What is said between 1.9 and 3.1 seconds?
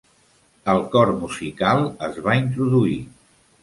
es va introduir.